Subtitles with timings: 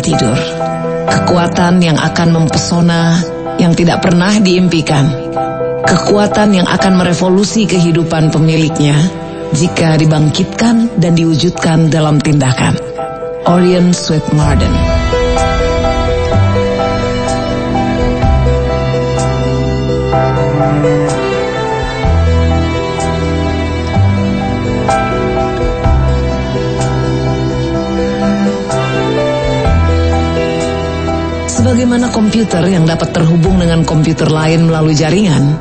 [0.00, 0.36] tidur.
[1.06, 3.20] Kekuatan yang akan mempesona
[3.56, 5.32] yang tidak pernah diimpikan.
[5.86, 8.98] Kekuatan yang akan merevolusi kehidupan pemiliknya
[9.54, 12.74] jika dibangkitkan dan diwujudkan dalam tindakan.
[13.46, 14.74] Orion Sweet Marden
[31.86, 35.54] Sebagaimana komputer yang dapat terhubung dengan komputer lain melalui jaringan,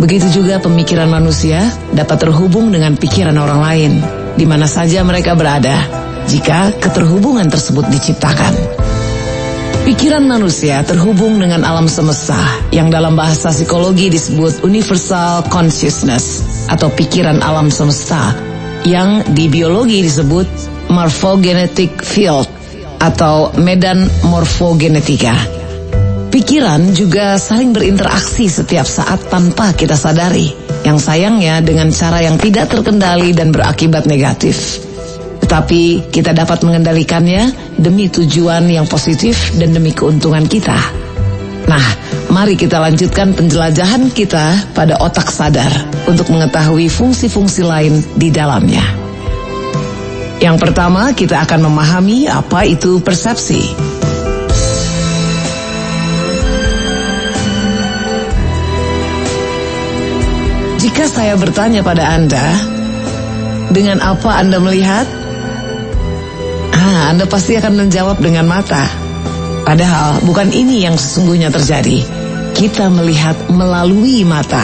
[0.00, 3.92] begitu juga pemikiran manusia dapat terhubung dengan pikiran orang lain,
[4.40, 5.76] di mana saja mereka berada,
[6.32, 8.56] jika keterhubungan tersebut diciptakan.
[9.84, 12.40] Pikiran manusia terhubung dengan alam semesta
[12.72, 16.40] yang dalam bahasa psikologi disebut universal consciousness
[16.72, 18.32] atau pikiran alam semesta
[18.88, 20.48] yang di biologi disebut
[20.88, 22.48] morphogenetic field
[22.96, 25.65] atau medan morfogenetika.
[26.36, 30.52] Pikiran juga saling berinteraksi setiap saat tanpa kita sadari.
[30.84, 34.76] Yang sayangnya dengan cara yang tidak terkendali dan berakibat negatif.
[35.40, 40.76] Tetapi kita dapat mengendalikannya demi tujuan yang positif dan demi keuntungan kita.
[41.72, 41.86] Nah,
[42.28, 45.72] mari kita lanjutkan penjelajahan kita pada otak sadar
[46.04, 48.84] untuk mengetahui fungsi-fungsi lain di dalamnya.
[50.44, 53.95] Yang pertama, kita akan memahami apa itu persepsi.
[60.86, 62.46] Jika saya bertanya pada Anda,
[63.74, 65.02] dengan apa Anda melihat?
[66.70, 68.86] Ah, Anda pasti akan menjawab dengan mata.
[69.66, 72.06] Padahal bukan ini yang sesungguhnya terjadi.
[72.54, 74.62] Kita melihat melalui mata.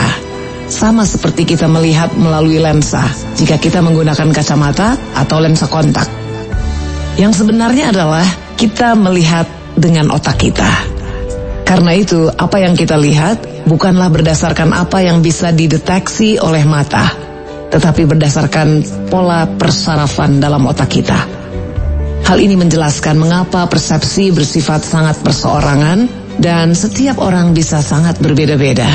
[0.71, 3.03] Sama seperti kita melihat melalui lensa
[3.35, 6.07] jika kita menggunakan kacamata atau lensa kontak.
[7.19, 8.23] Yang sebenarnya adalah
[8.55, 10.92] kita melihat dengan otak kita.
[11.73, 17.09] Karena itu, apa yang kita lihat bukanlah berdasarkan apa yang bisa dideteksi oleh mata,
[17.73, 21.17] tetapi berdasarkan pola persarafan dalam otak kita.
[22.29, 28.93] Hal ini menjelaskan mengapa persepsi bersifat sangat perseorangan dan setiap orang bisa sangat berbeda-beda.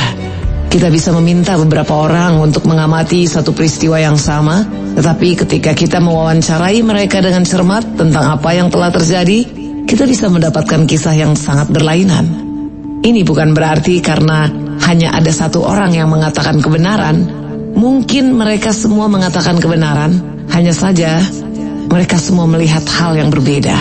[0.69, 4.61] Kita bisa meminta beberapa orang untuk mengamati satu peristiwa yang sama,
[4.93, 9.49] tetapi ketika kita mewawancarai mereka dengan cermat tentang apa yang telah terjadi,
[9.89, 12.46] kita bisa mendapatkan kisah yang sangat berlainan.
[13.03, 14.49] Ini bukan berarti karena
[14.89, 17.27] hanya ada satu orang yang mengatakan kebenaran,
[17.77, 20.17] mungkin mereka semua mengatakan kebenaran,
[20.53, 21.21] hanya saja
[21.87, 23.77] mereka semua melihat hal yang berbeda.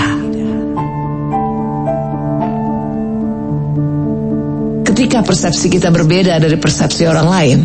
[4.87, 7.59] Ketika persepsi kita berbeda dari persepsi orang lain,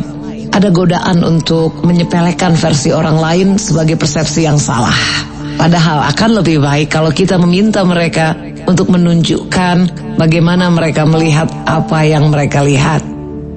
[0.51, 4.95] ada godaan untuk menyepelekan versi orang lain sebagai persepsi yang salah.
[5.56, 8.35] Padahal akan lebih baik kalau kita meminta mereka
[8.71, 9.75] untuk menunjukkan
[10.15, 13.03] bagaimana mereka melihat apa yang mereka lihat.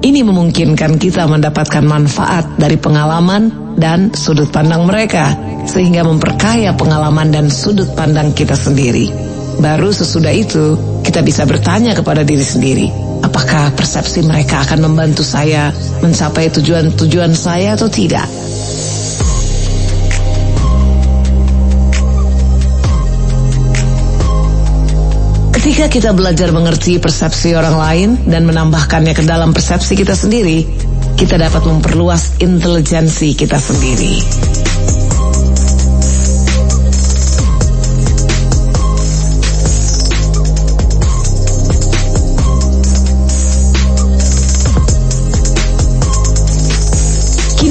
[0.04, 5.32] Ini memungkinkan kita mendapatkan manfaat dari pengalaman dan sudut pandang mereka,
[5.64, 9.08] sehingga memperkaya pengalaman dan sudut pandang kita sendiri.
[9.62, 12.86] Baru sesudah itu, kita bisa bertanya kepada diri sendiri,
[13.24, 15.72] Apakah persepsi mereka akan membantu saya
[16.04, 18.28] mencapai tujuan-tujuan saya atau tidak?
[25.64, 30.60] Ketika kita belajar mengerti persepsi orang lain dan menambahkannya ke dalam persepsi kita sendiri,
[31.16, 34.20] kita dapat memperluas intelijensi kita sendiri.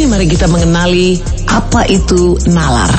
[0.09, 2.89] mari kita mengenali apa itu nalar.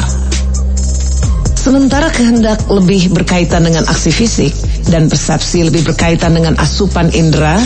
[1.59, 7.61] Sementara kehendak lebih berkaitan dengan aksi fisik dan persepsi lebih berkaitan dengan asupan indera,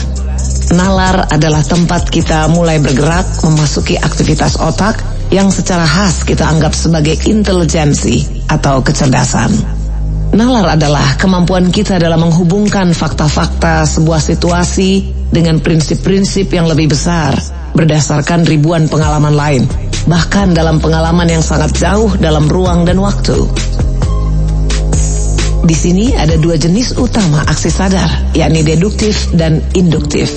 [0.74, 7.16] nalar adalah tempat kita mulai bergerak memasuki aktivitas otak yang secara khas kita anggap sebagai
[7.28, 9.78] intelijensi atau kecerdasan.
[10.28, 17.32] Nalar adalah kemampuan kita dalam menghubungkan fakta-fakta sebuah situasi dengan prinsip-prinsip yang lebih besar
[17.72, 19.62] berdasarkan ribuan pengalaman lain,
[20.04, 23.36] bahkan dalam pengalaman yang sangat jauh dalam ruang dan waktu.
[25.68, 30.32] Di sini ada dua jenis utama aksi sadar, yakni deduktif dan induktif.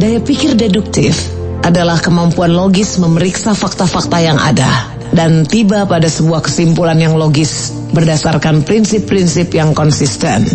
[0.00, 1.28] Daya pikir deduktif
[1.60, 8.64] adalah kemampuan logis memeriksa fakta-fakta yang ada dan tiba pada sebuah kesimpulan yang logis berdasarkan
[8.64, 10.48] prinsip-prinsip yang konsisten.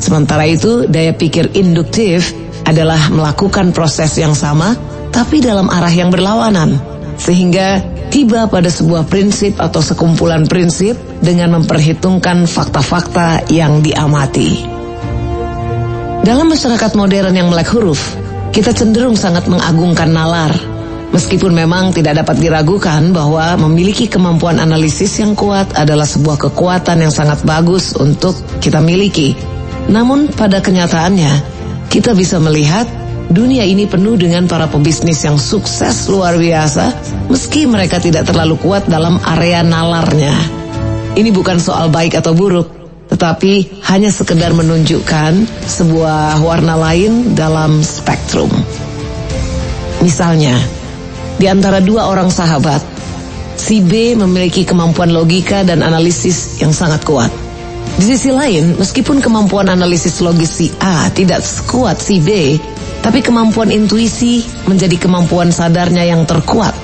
[0.00, 2.32] Sementara itu, daya pikir induktif
[2.64, 4.72] adalah melakukan proses yang sama
[5.12, 6.95] tapi dalam arah yang berlawanan.
[7.16, 7.80] Sehingga
[8.12, 14.64] tiba pada sebuah prinsip atau sekumpulan prinsip dengan memperhitungkan fakta-fakta yang diamati.
[16.26, 18.18] Dalam masyarakat modern yang melek huruf,
[18.50, 20.50] kita cenderung sangat mengagungkan nalar.
[21.14, 27.14] Meskipun memang tidak dapat diragukan bahwa memiliki kemampuan analisis yang kuat adalah sebuah kekuatan yang
[27.14, 29.38] sangat bagus untuk kita miliki.
[29.86, 31.32] Namun pada kenyataannya,
[31.86, 32.90] kita bisa melihat
[33.26, 36.94] Dunia ini penuh dengan para pebisnis yang sukses luar biasa
[37.26, 40.30] meski mereka tidak terlalu kuat dalam area nalarnya.
[41.18, 42.70] Ini bukan soal baik atau buruk,
[43.10, 48.52] tetapi hanya sekedar menunjukkan sebuah warna lain dalam spektrum.
[50.06, 50.54] Misalnya,
[51.34, 52.78] di antara dua orang sahabat,
[53.58, 57.34] si B memiliki kemampuan logika dan analisis yang sangat kuat.
[57.96, 62.60] Di sisi lain, meskipun kemampuan analisis logis si A tidak sekuat si B,
[63.06, 66.74] tapi kemampuan intuisi menjadi kemampuan sadarnya yang terkuat.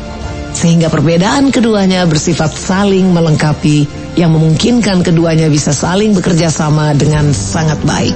[0.55, 7.83] Sehingga perbedaan keduanya bersifat saling melengkapi yang memungkinkan keduanya bisa saling bekerja sama dengan sangat
[7.83, 8.15] baik.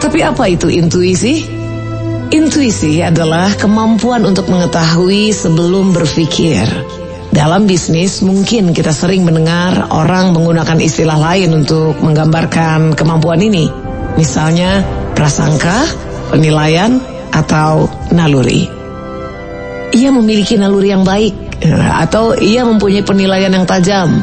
[0.00, 1.44] Tapi apa itu intuisi?
[2.32, 6.64] Intuisi adalah kemampuan untuk mengetahui sebelum berpikir.
[7.36, 13.68] Dalam bisnis mungkin kita sering mendengar orang menggunakan istilah lain untuk menggambarkan kemampuan ini.
[14.16, 14.80] Misalnya
[15.12, 15.84] prasangka,
[16.32, 16.96] penilaian,
[17.28, 18.64] atau naluri.
[19.92, 21.60] Ia memiliki naluri yang baik
[22.00, 24.16] atau ia mempunyai penilaian yang tajam.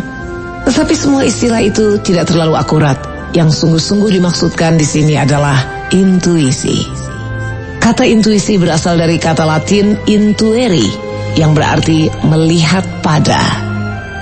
[0.65, 2.97] Tetapi semua istilah itu tidak terlalu akurat.
[3.37, 6.81] Yang sungguh-sungguh dimaksudkan di sini adalah intuisi.
[7.77, 13.39] Kata intuisi berasal dari kata Latin intueri yang berarti melihat pada.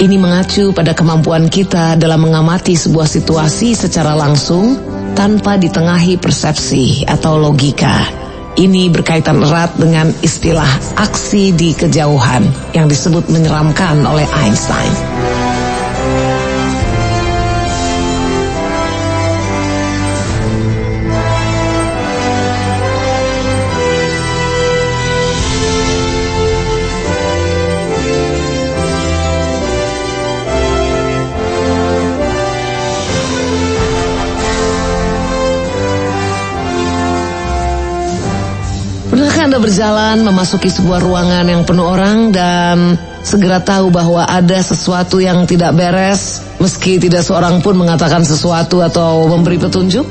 [0.01, 4.79] Ini mengacu pada kemampuan kita dalam mengamati sebuah situasi secara langsung
[5.13, 8.01] tanpa ditengahi persepsi atau logika.
[8.51, 10.67] Ini berkaitan erat dengan istilah
[10.99, 15.30] aksi di kejauhan yang disebut menyeramkan oleh Einstein.
[39.51, 45.43] Anda berjalan memasuki sebuah ruangan yang penuh orang dan segera tahu bahwa ada sesuatu yang
[45.43, 50.07] tidak beres meski tidak seorang pun mengatakan sesuatu atau memberi petunjuk?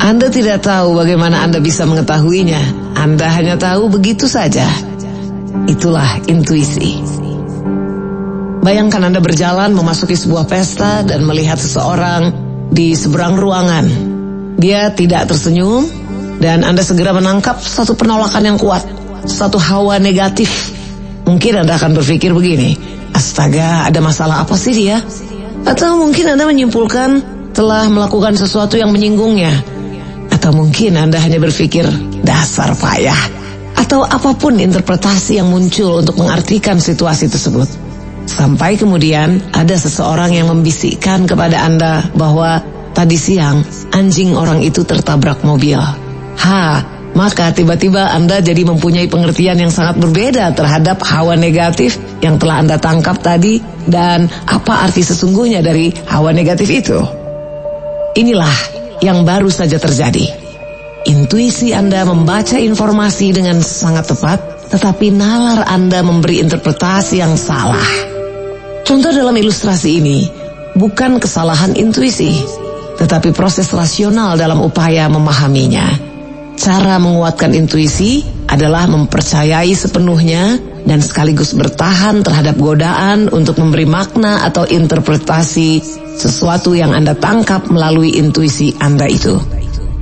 [0.00, 2.96] Anda tidak tahu bagaimana Anda bisa mengetahuinya.
[2.96, 4.64] Anda hanya tahu begitu saja.
[5.68, 7.04] Itulah intuisi.
[8.64, 12.32] Bayangkan Anda berjalan memasuki sebuah pesta dan melihat seseorang
[12.72, 13.84] di seberang ruangan.
[14.56, 15.84] Dia tidak tersenyum,
[16.42, 18.82] dan Anda segera menangkap satu penolakan yang kuat,
[19.22, 20.74] satu hawa negatif.
[21.22, 22.74] Mungkin Anda akan berpikir begini,
[23.14, 24.98] astaga ada masalah apa sih dia?
[25.62, 27.10] Atau mungkin Anda menyimpulkan
[27.54, 29.54] telah melakukan sesuatu yang menyinggungnya.
[30.34, 31.86] Atau mungkin Anda hanya berpikir,
[32.26, 33.38] dasar payah.
[33.78, 37.70] Atau apa pun interpretasi yang muncul untuk mengartikan situasi tersebut.
[38.26, 42.58] Sampai kemudian ada seseorang yang membisikkan kepada Anda bahwa
[42.90, 43.62] tadi siang
[43.94, 46.01] anjing orang itu tertabrak mobil.
[46.40, 46.80] Ha,
[47.12, 52.80] maka tiba-tiba Anda jadi mempunyai pengertian yang sangat berbeda terhadap hawa negatif yang telah Anda
[52.80, 56.98] tangkap tadi dan apa arti sesungguhnya dari hawa negatif itu.
[58.16, 58.56] Inilah
[59.04, 60.24] yang baru saja terjadi.
[61.02, 64.38] Intuisi Anda membaca informasi dengan sangat tepat,
[64.70, 67.82] tetapi nalar Anda memberi interpretasi yang salah.
[68.86, 70.18] Contoh dalam ilustrasi ini
[70.78, 72.38] bukan kesalahan intuisi,
[72.96, 76.11] tetapi proses rasional dalam upaya memahaminya.
[76.56, 84.66] Cara menguatkan intuisi adalah mempercayai sepenuhnya dan sekaligus bertahan terhadap godaan untuk memberi makna atau
[84.66, 85.80] interpretasi
[86.18, 89.38] sesuatu yang Anda tangkap melalui intuisi Anda itu.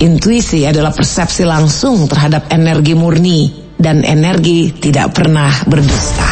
[0.01, 3.41] Intuisi adalah persepsi langsung terhadap energi murni
[3.77, 6.30] dan energi tidak pernah berdusta.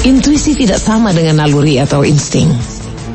[0.00, 2.48] Intuisi tidak sama dengan naluri atau insting.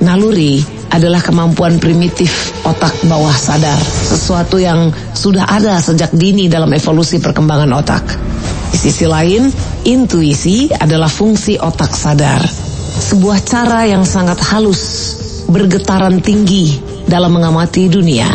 [0.06, 0.62] Naluri
[0.94, 7.72] adalah kemampuan primitif otak bawah sadar, sesuatu yang sudah ada sejak dini dalam evolusi perkembangan
[7.74, 8.06] otak.
[8.70, 9.50] Di sisi lain,
[9.82, 12.46] intuisi adalah fungsi otak sadar,
[13.02, 15.18] sebuah cara yang sangat halus,
[15.50, 16.78] bergetaran tinggi
[17.10, 18.30] dalam mengamati dunia.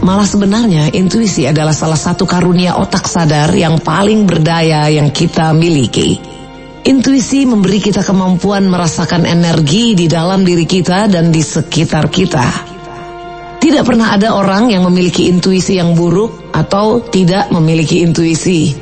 [0.00, 6.39] Malah sebenarnya intuisi adalah salah satu karunia otak sadar yang paling berdaya yang kita miliki.
[6.80, 12.48] Intuisi memberi kita kemampuan merasakan energi di dalam diri kita dan di sekitar kita.
[13.60, 18.72] Tidak pernah ada orang yang memiliki intuisi yang buruk atau tidak memiliki intuisi.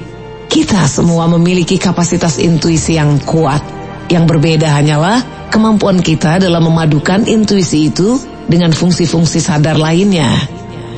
[0.47, 3.59] Kita semua memiliki kapasitas intuisi yang kuat.
[4.07, 8.14] Yang berbeda hanyalah kemampuan kita dalam memadukan intuisi itu
[8.47, 10.38] dengan fungsi-fungsi sadar lainnya.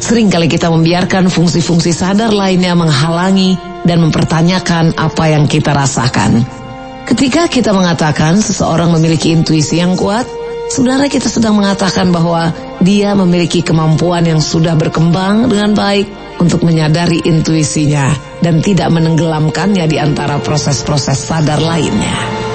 [0.05, 3.57] Seringkali kita membiarkan fungsi-fungsi sadar lainnya menghalangi
[3.89, 6.60] dan mempertanyakan apa yang kita rasakan.
[7.11, 10.31] Ketika kita mengatakan seseorang memiliki intuisi yang kuat,
[10.71, 16.07] sebenarnya kita sedang mengatakan bahwa dia memiliki kemampuan yang sudah berkembang dengan baik
[16.39, 22.50] untuk menyadari intuisinya dan tidak menenggelamkannya di antara proses-proses sadar lainnya.